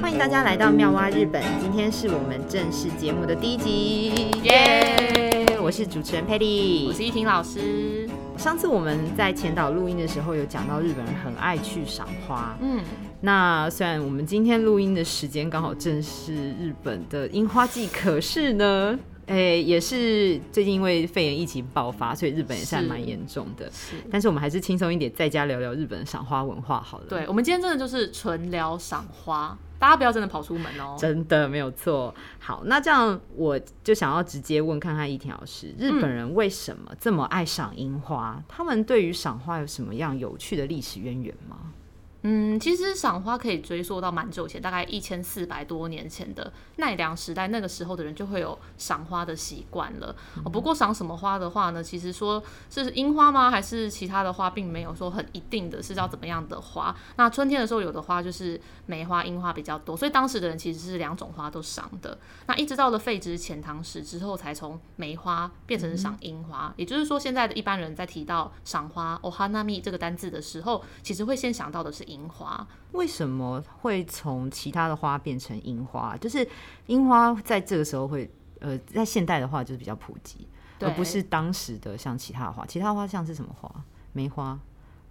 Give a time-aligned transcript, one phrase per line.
[0.00, 5.44] 欢迎大家来到妙蛙日本，今天是我们正式节目的第一集，耶！
[5.60, 8.08] 我是主持人佩丽，我是依婷老师。
[8.36, 12.80] 上次我们在前岛录音的时候，有讲到日本人很爱去赏花，嗯，
[13.20, 18.96] 那虽然我们今天录音的时间刚好正是日本的樱花季，可是呢。
[19.32, 23.64] 哎、欸，也是最近因为肺炎疫情爆发，所以日本也是还蛮严重的。
[23.72, 27.06] 是，但是我们还是轻松一点，在家聊聊日本的赏花文化好了。
[27.08, 30.94] 对，我们今天真的就是纯聊赏花，大家不要真的跑出门哦。
[30.98, 32.14] 真的没有错。
[32.38, 38.34] 好，那这样我就想要直接问看看依婷老师，日本人为什么这么爱赏樱花？
[38.36, 38.44] 嗯？
[38.46, 41.72] 他们对于赏花有什么样有趣的历史渊源吗？
[42.22, 50.14] 嗯，其实赏花可以追溯到蛮久前，大概一千四百多年前的奈良时代，那个时候的人就会有赏花的习惯了。
[50.52, 52.40] 不过赏什么花的话呢，其实说
[52.70, 56.94] 是樱花吗，还是其他的花，并没有说很一定的是要怎么样的花。
[57.16, 62.16] 那春天的时候有的花就是梅花、樱花比较多，所以当时的人其实是两种花都赏的。
[62.46, 66.72] 那一直到了废止遣唐使之后，才从梅花变成赏樱花。
[66.76, 72.66] 也就是说，现在的一般人在提到赏花 “ohana” 这个单字的时候，其实会先想到的是樱花。
[72.92, 76.16] 为什么会从其他的花变成樱花？
[76.18, 76.46] 就是
[76.86, 80.46] 樱花在这个时候会，呃，在现代的话就是比较普及，
[80.80, 82.66] 而不是当时的像其他的花。
[82.66, 83.84] 其他的花像是什么花？
[84.12, 84.58] 梅花。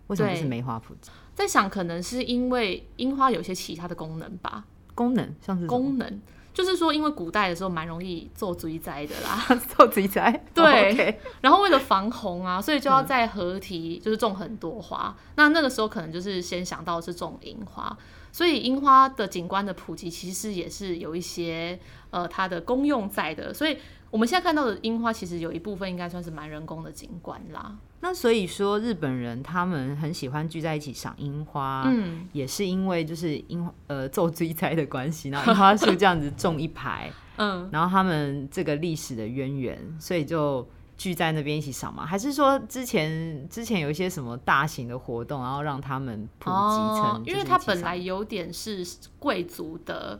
[0.08, 1.10] 为什么是梅花普及？
[1.34, 4.66] 在想，可能是因为樱花有些其他的功能吧。
[4.94, 6.22] 功能像是功能。
[6.54, 10.32] 就是说，因为古代的时候蛮容易做水灾的啦， 做水灾。
[10.54, 15.16] 对、oh, 然后为了防洪啊，所以就要在河堤就是种很多花。
[15.18, 15.34] 嗯。
[15.36, 17.98] 那那个时候可能就是先想到是种樱花，
[18.32, 23.54] 所以樱花的景观的普及其实也是有一些呃它的功用在的。
[23.54, 23.78] 所以
[24.12, 27.78] 我们现在看到的樱花，其实有一部分应该算是蛮人工的景观啦。
[28.02, 42.06] 那所以说，日本人他们很喜欢聚在一起赏樱花，嗯，也是因为就是樱呃做追灾的关系，然后樱花树这样子种一排，嗯，然后他们这个历史的渊源，所以就聚在那边一起赏嘛？
[42.06, 47.24] 还是说之前之前有一些什么大型的活动，然后让他们普及成、哦？
[47.26, 48.86] 因为它本来有点是
[49.20, 50.20] 贵族的。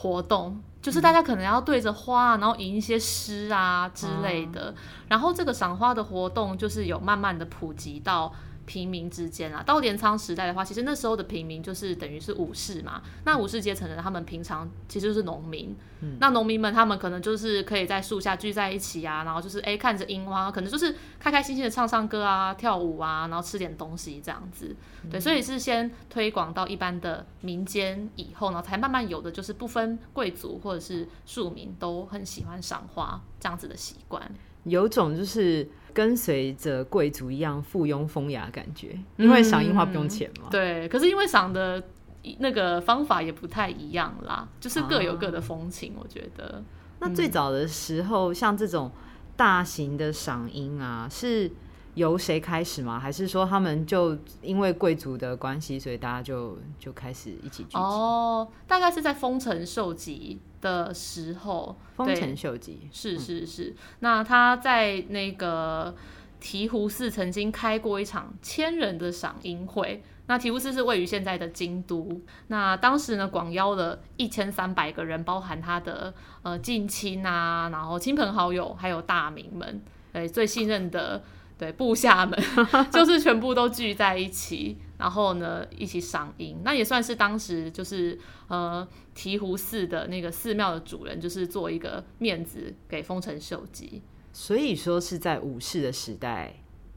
[0.00, 4.72] 活动就是大家可能要对着花，然后吟一些诗啊之类的，
[5.08, 8.32] 然后这个赏花的活动就是有慢慢的普及到。
[8.68, 13.00] 平民之间啊，到镰仓时代的话，其实那时候的平民就是等于是武士嘛。
[13.24, 15.74] 那武士阶层的他们平常其实就是农民。
[16.00, 16.18] 嗯。
[16.20, 24.76] 那农民们他们可能就是可以在树下聚在一起啊，然后就是哎、欸、看着樱花，可能就是开开心心的唱唱歌啊、跳舞啊，然后吃点东西这样子。
[25.10, 34.30] 对，所以是先推广到一般的民间以后呢，才慢慢有的就是不分贵族或者是庶民都很喜欢赏花这样子的习惯。
[34.64, 35.68] 有种就是。
[35.94, 40.50] 跟随着贵族一样附庸风雅的感觉，因为赏樱花不用钱嘛、嗯。
[40.50, 41.82] 对，可是因为赏的
[42.38, 45.94] 那个方法也不太一样啦，就是各有各的风情。
[45.98, 46.62] 我觉得、啊，
[47.00, 48.92] 那最早的时候，像这种
[49.34, 51.50] 大型的赏樱啊，是
[51.94, 53.00] 由谁开始吗？
[53.00, 57.76] 还是说他们就因为贵族的关系，所以大家就就开始一起聚集？
[57.76, 65.94] 哦，大概是在丰臣秀吉的时候，丰臣秀吉是是是，那他在那个
[66.40, 70.02] 醍醐寺曾经开过一场千人的赏樱会。
[70.30, 79.80] 那醍醐寺是位于现在的京都，那当时呢，广邀了一千三百个人，包含他的呃近亲啊，然后亲朋好友，还有大名们，
[80.12, 81.22] 对最信任的
[81.58, 82.38] 对部下们，
[82.90, 84.78] 就是全部都聚在一起。
[84.98, 94.02] 然后呢，一起赏樱，那也算是当时就是呃醍醐寺的那个寺庙的主人，就是做一个面子给丰臣秀吉。
[94.32, 96.52] 所以说是在武士的时代，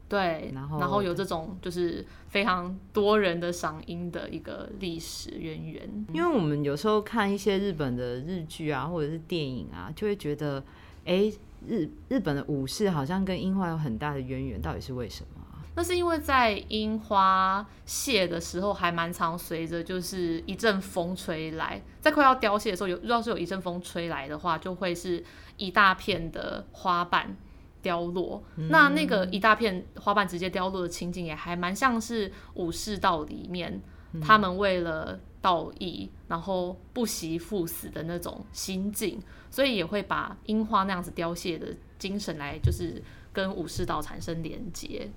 [0.08, 6.06] 对，然后然后有这种就是非常多人的赏樱的一个历史渊源。
[6.12, 10.64] 因为我们有时候看一些日本的日剧啊，或者是电影啊，就会觉得，
[11.04, 11.32] 哎，
[11.66, 15.40] 日日本的武士好像跟樱花有很大的渊源，到底是为什么？
[15.74, 25.24] 那是因为在樱花谢的时候，还蛮常随着就是一阵风吹来，在快要凋谢的时候，有要是有一阵风吹来的话，就会是
[25.56, 27.34] 一大片的花瓣
[27.80, 28.44] 凋落。
[28.56, 28.68] 嗯。
[28.68, 33.80] 那那个一大片花瓣直接凋落的情景，也还蛮像是武士道里面
[34.20, 41.66] 他们为了道义，然后不惜赴死的那种心境，所以也会把樱花那样子凋谢的
[41.98, 43.02] 精神来，就是
[43.32, 45.10] 跟武士道产生连接。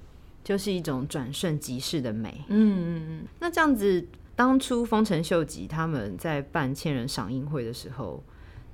[0.43, 2.43] 就是一种转瞬即逝的美。
[2.49, 3.27] 嗯嗯嗯。
[3.39, 4.05] 那这样子，
[4.35, 8.23] 当初丰臣秀吉他们在办千人赏樱会的时候，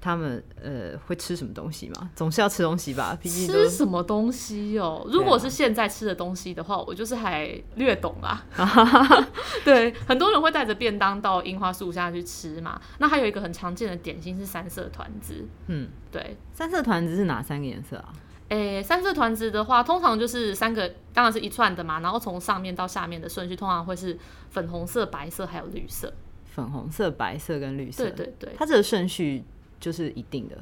[0.02, 2.10] 他们呃会吃什么东西吗？
[2.16, 3.16] 总是要吃东西吧？
[3.24, 5.06] 吃什么东西哦？
[5.08, 8.44] 如果是现在吃的东西的话，我就是还略懂啦。
[9.64, 12.82] 对，很多人会带着便当到樱花树下去吃嘛。
[12.98, 15.48] 那还有一个很常见的点心是三色团子。
[15.68, 18.12] 嗯，对，三色团子是哪三个颜色啊？
[18.50, 22.00] 诶、欸，三色团子的话，通常就是三个，当然是一串的嘛。
[22.00, 24.18] 然后从上面到下面的顺序，通常会是
[24.50, 26.12] 粉红色、白色还有绿色。
[26.46, 28.04] 粉红色、白色跟绿色。
[28.04, 29.44] 对对对，它这个顺序。
[29.82, 30.58] 就是一定的，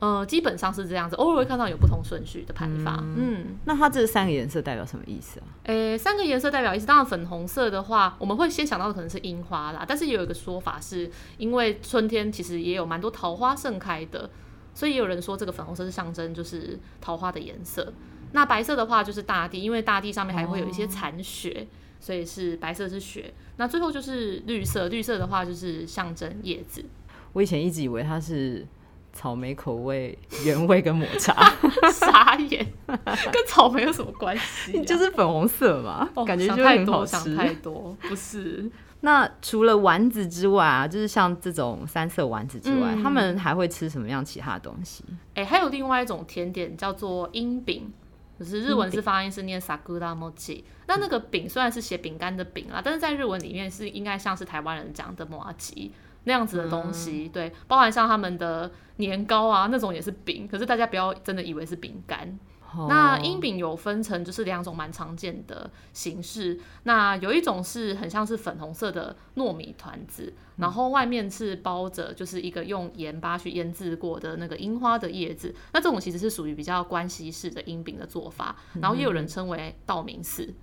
[0.00, 2.98] 呃，基本上是这样子，偶尔会看到有不同顺序的排法。
[3.00, 5.46] 嗯，嗯，那它这三个颜色代表什么意思啊？
[5.62, 11.08] 诶、欸，三个颜色代表意思，当然粉红色的话，我们会先想到的可能是樱花啦，但是也有一个说法是，
[11.38, 14.28] 因为春天其实也有蛮多桃花盛开的，
[14.74, 17.92] 所以也有人说这个粉红色是象征就是桃花的颜色。
[18.32, 23.32] 那白色的话就是大地，因为大地上面还会有一些残雪，哦，所以是白色是雪。
[23.58, 26.84] 那最后就是绿色，绿色的话就是象征叶子。
[27.32, 28.66] 我以前一直以为它是
[29.12, 31.34] 草莓口味原味跟抹茶，
[31.92, 34.84] 傻眼，跟草莓有什么关系、啊？
[34.86, 37.12] 就是粉红色嘛，哦、感觉就很好吃。
[37.12, 38.70] 想太多，不是。
[39.04, 45.04] 那除了丸子之外啊，就是像这种三色丸子之外，嗯、他们还会吃什么样其他的东西？
[45.34, 47.92] 哎、欸，还有另外一种甜点叫做樱饼，
[48.38, 50.62] 就是日文是发音是念 sakura mochi。
[50.86, 55.90] 那那个饼虽然是写饼干的饼啊，但是在日文里面是应该像是台湾人讲的麻糬。
[56.24, 62.38] 那样子的东西，嗯，对，包含像他们的年糕啊，那种也是饼，可是大家不要真的以为是饼干。
[62.74, 62.86] 哦。
[62.88, 80.54] 那樱饼有分成就是两种蛮常见的形式，那有一种是很像是粉红色的糯米团子，然后外面是包着就是一个用盐巴去腌制过的那个樱花的叶子，那这种其实是属于比较关西式的樱饼的做法，然后也有人称为道明寺。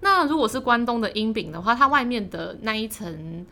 [0.00, 3.44] 那如果是关东的樱饼的话，它外面的那一层。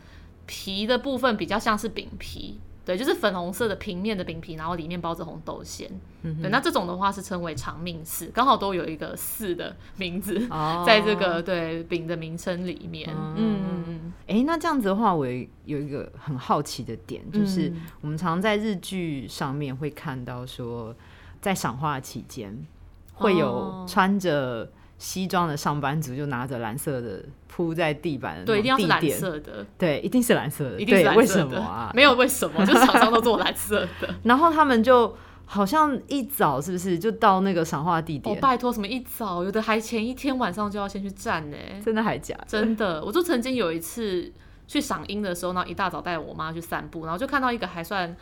[0.47, 5.91] 皮的部分比较像是饼皮，对，就是粉红色的平面的饼皮，然后里面包着红豆馅，
[6.23, 15.27] 嗯，对，那这种的话是称为长命寺，刚好都有一个寺的名字，哦， 在这个对饼的名称里面，嗯嗯嗯，哎、欸，那这样子的话，我
[15.65, 17.71] 有一个很好奇的点，就是
[18.01, 20.95] 我们常在日剧上面会看到说，
[21.41, 22.65] 在赏花期间
[23.13, 24.71] 会有穿着。
[24.97, 31.91] 西装的上班族就拿着蓝色的铺在地板的，对，一定要是蓝色的，对，一定是蓝色的，一定是蓝色的，为什么啊？
[31.93, 34.15] 没有为什么，就是厂商都做蓝色的。
[34.23, 35.15] 然后他们就
[35.45, 38.35] 好像一早是不是就到那个赏花地点？
[38.35, 39.43] 哦，拜托，什么一早？
[39.43, 41.57] 有的还前一天晚上就要先去站呢。
[41.85, 42.45] 真的还假的？
[42.47, 44.33] 真的，我就曾经有一次
[44.67, 48.15] 去赏樱的时候，然后一大早带我妈去散步，然后就看到一个还算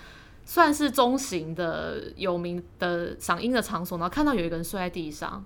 [0.43, 5.45] 算是中型的有名的赏樱的场所，然后看到有一个人睡在地上。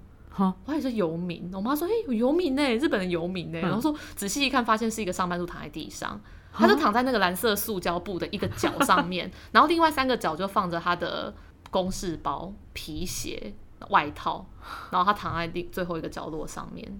[0.65, 6.19] 我还以为是游民，我妈说：“哎、欸，有游民呢，日本的游民呢。”然后说仔细一看，发现是一个上班族躺在地上，
[6.53, 11.33] 他就躺在那个蓝色塑胶布的一个角上面， 然后另外三个角就放着他的
[11.69, 13.53] 公事包、皮鞋、
[13.89, 14.45] 外套，
[14.91, 16.99] 然后他躺在第最后一个角落上面，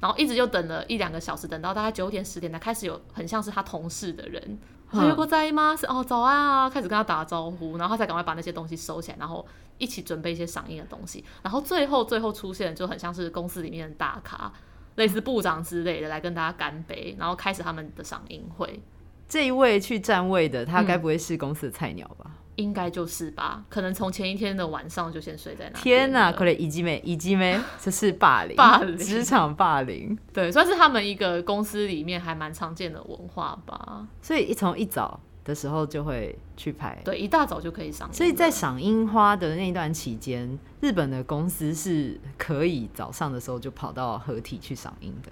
[0.00, 4.58] 然后一直就等了一两个小时，等到大概九点十点才开始有很像是他同事的人。
[4.90, 5.76] 还有过在吗？
[5.76, 6.70] 是哦，早安啊！
[6.70, 9.46] 开始跟他打招呼，然后他才赶快把那些东西收起来，然后
[9.76, 11.24] 一起准备一些赏樱的东西。
[11.42, 14.52] 然后最后最后出现就很像是公司里面的大咖，
[14.96, 18.82] 类似部长之类的来跟大家干杯，然后开始他们的赏樱会。
[19.28, 22.24] 这一位去站位的，他该不会是公司的菜鸟吧？
[22.26, 25.80] 嗯应该就是吧，可能从前一天的晚上就先睡在那。
[25.80, 34.06] 天哪，可能已经没，已经没， 这是霸凌，霸凌，职场霸凌，对，算是他们一个公司里面还蛮常见的文化吧。
[34.20, 38.12] 所以一从一早的时候就会去拍，对，一大早就可以赏。
[38.12, 45.30] 所以在赏樱花的那段期间，日本的公司是可以早上的时候就跑到合体去赏樱的。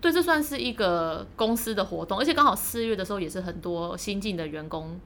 [0.00, 4.96] 对，这算是一个公司的活动，而且刚好四月的时候也是很多新进的员工。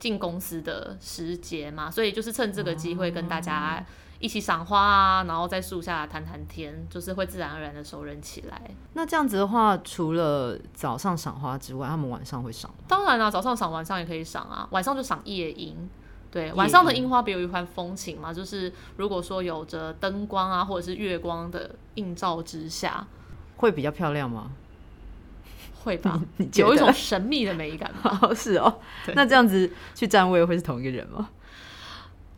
[0.00, 3.84] 进公司的时节嘛，所以就是趁这个机会跟大家
[4.18, 8.60] 一起赏花啊，然后在树下谈谈天，就是会自然而然的熟人起来。
[8.94, 12.78] 那这样子的话，除了早上赏花之外，他们晚上会赏吗？
[12.88, 14.66] 当然啦，早上赏，晚上也可以赏啊。
[14.72, 15.88] 晚上就赏夜樱，
[16.30, 18.32] 对，晚上的樱花别有一番风情嘛。
[18.32, 23.06] 就是如果说有着灯光啊，或者是月光的映照之下，
[23.56, 24.50] 会比较漂亮吗？
[25.82, 26.20] 会吧，
[26.54, 28.18] 有一种神秘的美感吧。
[28.22, 28.80] 哦，是哦。
[29.14, 31.28] 那这样子去站位会是同一个人吗？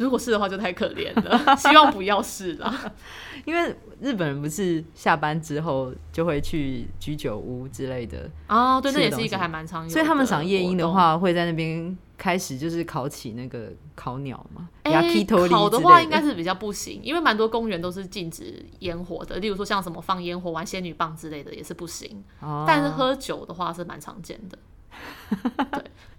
[0.02, 1.40] 如果是的话，就太可怜了。
[1.56, 2.92] 希望不要是啦。
[3.46, 9.92] 因为日本人不是下班之后就会去居酒屋之类的啊、哦，对，这也是一个还蛮常用的。
[9.92, 11.96] 所以他们赏夜莺的话，会在那边。
[12.18, 22.22] 开始就是烤起那个烤鸟嘛，欸、烤的话应该是比较不行，因为蛮多公园都是禁止烟火的，例如说像什么放烟火、玩仙女棒之类的也是不行。
[22.38, 24.56] 哦、但是喝酒的话是蛮常见的。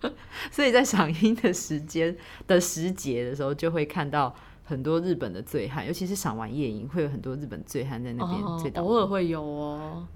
[0.01, 0.13] 对，
[0.51, 4.35] 所以在赏樱的时间的时节的时候，就会看到
[4.65, 8.83] 很多日本的醉汉，尤其是赏完夜樱，会有很多日本醉汉在那边醉倒。
[8.83, 10.07] 偶尔会有哦。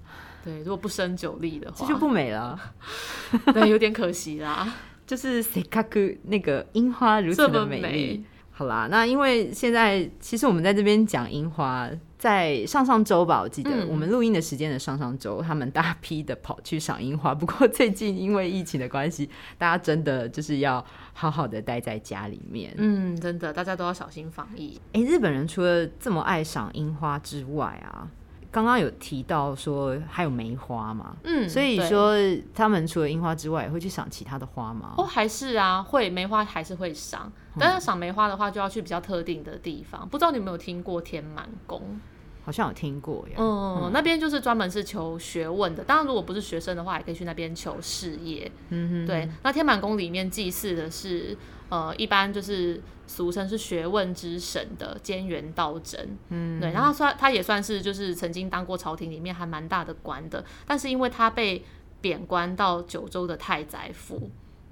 [0.43, 2.59] 对，如果不胜酒力的话，这就不美了。
[3.53, 4.73] 对，有点可惜啦。
[5.05, 8.23] 就是せっかく那个樱花如此的美丽。
[8.58, 11.88] 美好啦，那因为现在其实我们在这边讲樱花，
[12.18, 17.32] 在上上周吧，我记得、嗯、我们录音的时间的上上周，他们大批的跑去赏樱花。
[17.32, 22.74] 不过 最近因为疫情的关系，大家真的就是要好好的待在家里面。
[22.78, 24.80] 嗯，真的，大家都要小心防疫。
[24.92, 28.10] 哎、欸，日本人除了这么爱赏樱花之外啊。
[28.50, 32.14] 刚刚有提到说还有梅花嘛，嗯，所以说
[32.54, 34.94] 他们除了樱花之外，也会去赏其他的花吗？
[34.96, 40.00] 哦，还是啊，会梅花还是会赏，但是赏梅花的话就要去比较特定的地方。
[40.02, 42.00] 嗯、不知道你有没有听过天满宫？
[42.44, 43.34] 好像有听过呀。
[43.36, 45.84] 嗯，嗯那边就是专门是求学问的。
[45.84, 48.50] 当然，如果不是学生的话，也可以去那边求事业。
[48.70, 49.28] 嗯哼，对。
[49.42, 51.36] 那天满宫里面祭祀的是。
[51.70, 61.62] 呃，一般就是俗称是学问之神的菅原道真，嗯，对，然后算他也算是就是曾经当过朝廷里面还蛮大的官的，但是因为他被
[62.00, 64.30] 贬官到九州的太宰府，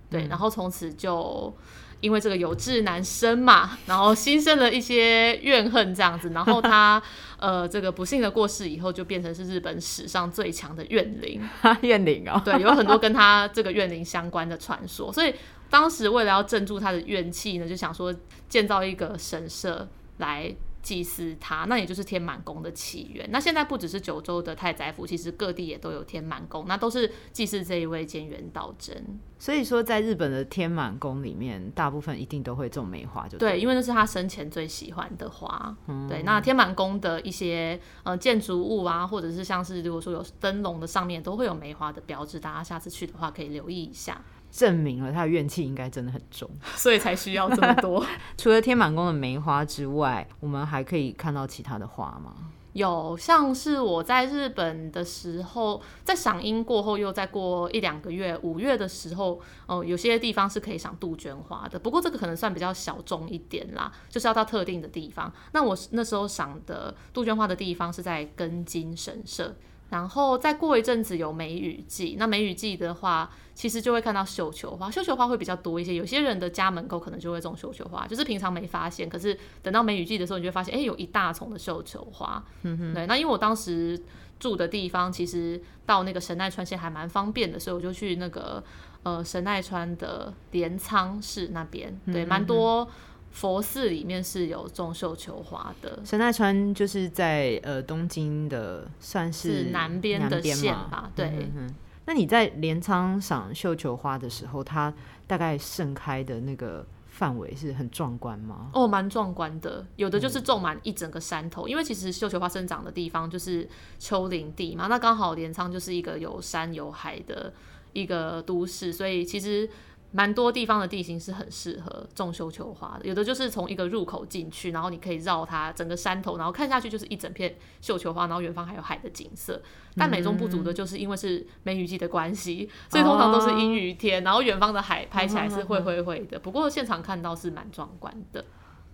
[0.09, 1.55] 对，嗯、然后从此就
[2.01, 7.03] 因为这个有志难伸嘛，然后心生了一些怨恨这样子，然后他
[7.39, 11.47] 呃这个不幸的过世以后，就变成是日本史上最强的怨灵，
[11.83, 15.35] 怨灵哦，对，有很多跟他这个怨灵相关的传说，所以。
[15.71, 18.15] 当时为了要镇住他的怨气呢，就想说
[18.49, 23.29] 建造一个神社来祭祀他，那也就是天满宫的起源。
[23.33, 29.19] 那现在不只是九州的太宰府，其实各地也都有天满宫，那都是祭祀这一位建元道真。
[29.39, 35.77] 所以说，在日本的天满宫里面，大部分一定都会种梅花就对，就对，因为那是他生前最喜欢的花。
[35.89, 44.23] 嗯、对，那天满宫的一些呃建筑物啊，或者是像是如果说有灯笼的上面，都会有梅花的标志，大家下次去的话可以留意一下。
[44.57, 48.03] 证明了他的怨气应该真的很重，所以才需要这么多。
[48.39, 52.33] 除了天满宫的梅花之外，我们还可以看到其他的花吗？
[52.73, 61.79] 有，像是我在日本的时候，在赏樱过后，又再过一两个月，五月的时候，哦、呃，有些地方是可以赏杜鹃花的。
[61.79, 65.31] 不过这个可能算比较小众一点啦，就是要到特定的地方。
[65.53, 69.55] 那我那时候赏的杜鹃花的地方是在根津神社。
[69.89, 75.95] 然后再过一阵子有梅雨季，那梅雨季的话，其实就会看到绣球花，绣球花会比较多一些。
[75.95, 82.45] 有些人的家门口可能就会种绣球花，就是平常没发现，可是等到梅雨季的时候，你就会发现，哎，有一大丛的绣球花。
[82.63, 83.07] 嗯哼，对。
[83.07, 84.01] 那因为我当时
[84.41, 88.63] 住的地方，其实到那个神奈川县还蛮方便的，所以我就去那个
[89.05, 92.89] 呃神奈川的镰仓市那边，对，蛮多。
[93.37, 96.01] 佛寺里面是有种绣球花的。
[96.07, 101.13] 神奈川就是在呃东京的，算是，是南边的县吧？
[101.15, 101.75] 对、嗯哼哼。
[102.07, 104.91] 那你在镰仓赏绣球花的时候，它
[105.27, 108.71] 大概盛开的那个范围是很壮观吗？
[108.73, 109.85] 哦，蛮壮观的。
[109.97, 114.87] 有的就是种满一整个山头，嗯、因为其实绣球花生长的地方就是丘陵地嘛。
[114.87, 117.53] 那刚好镰仓就是一个有山有海的
[117.93, 119.69] 一个都市，所以其实。
[120.13, 129.61] 蛮多地方的地形是很适合种绣球花的，有的就是从一个入口进去，然后你可以绕它整个山头，然后看下去就是一整片绣球花，然后远方还有海的景色。
[129.95, 136.39] 但美中不足的就是因为是梅雨季的关系，所以通常都是阴雨天，然后远方的海拍起来是灰灰灰的。
[136.39, 138.45] 不过现场看到是蛮壮观的。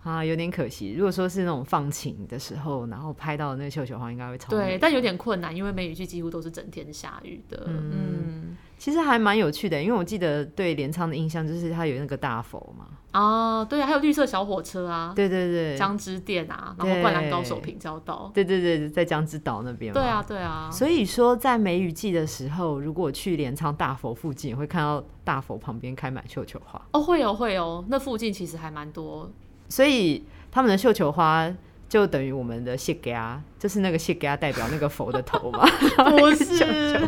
[0.02, 0.94] 啊，有点可惜。
[0.94, 4.64] 如果说是那种放晴的时候，然后拍到那个绣球花，应该会超美。
[4.64, 7.64] 对，但有点困难，因为梅雨季几乎都是整天下雨的。
[7.66, 12.86] 嗯，嗯其实还蛮有趣的，因为我记得对镰仓的印象就是它有那个大佛嘛。
[13.12, 15.12] 啊，对啊，还有绿色小火车啊。
[15.14, 15.76] 对对对。
[15.76, 18.28] 江之电啊，然后灌篮高手平交道。
[18.34, 19.92] 对对对，在江之岛那边。
[19.92, 20.68] 对啊，对啊。
[20.68, 26.84] 所以说，在梅雨季的时候，如果去镰仓大佛附近，会看到大佛旁边开满绣球花。
[26.92, 29.30] 哦，会有会有，那附近其实还蛮多。
[29.68, 31.52] 所以他们的绣球花
[31.88, 35.66] 就等于我们的谢给啊，就是那个谢给啊代表那个佛的头嘛？
[36.18, 36.64] 不是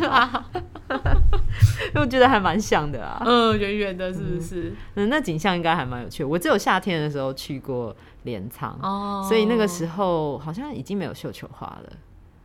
[0.07, 0.51] 啊，
[0.91, 3.23] 因为我觉得还蛮像的啊。
[3.25, 4.75] 嗯，圆圆的，是不是？
[4.95, 6.23] 嗯，那景象应该还蛮有趣。
[6.23, 7.95] 我只有夏天的时候去过
[8.25, 11.93] 镰仓，哦，所以那个时候好像已经没有绣球花了。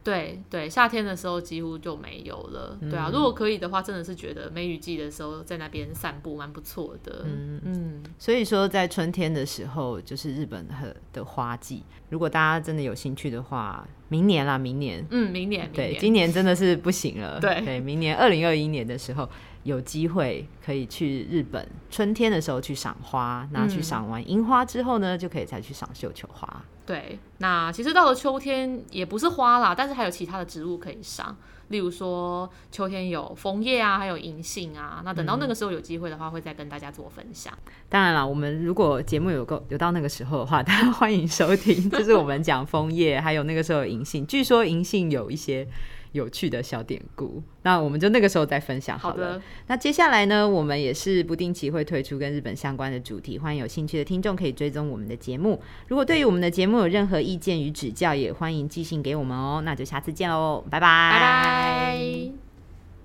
[0.09, 2.77] 对对，夏天的时候几乎就没有了。
[2.81, 7.23] 嗯、对啊，如果可以的话，真的是觉得梅雨季的时候在那边散步蛮不错的。
[7.25, 11.83] 嗯嗯，所以说在春天的时候就是日本的的花季。
[12.09, 17.39] 如果大家真的有兴趣的话，明年啦，明年，嗯，明年，对，今年真的是不行了。
[17.39, 19.29] 对对，明年二零二一年的时候
[19.63, 26.63] 有机会可以去日本，春天的时候去赏花，那去赏完樱花之后呢，就可以再去赏绣球花。
[26.85, 31.37] 对，那其实到了秋天也不是花啦，但是还有其他的植物可以赏，
[31.67, 35.03] 例如说秋天有枫叶啊，还有银杏啊。
[35.05, 37.53] 那等到那个时候有机会的话，会再跟大家做分享。
[37.67, 44.25] 嗯、当然了，我们如果节目有够有到那个时候的话，大家欢迎收听，就是我们讲枫叶，还有那个时候有银杏。
[44.25, 45.67] 据说银杏有一些。
[46.11, 49.33] 有趣的小典故，那我们就那个时候再分享好了。
[49.33, 49.41] 好。
[49.67, 55.61] 那接下来呢，我们也是不定期会推出跟日本相关的主题，欢迎有兴趣的听众可以追踪我们的节目。
[55.87, 59.61] 如果对于我们的节目有任何意见与指教，也欢迎寄信给我们哦。
[59.63, 61.11] 那就下次见喽，拜拜。
[61.11, 62.48] 拜拜。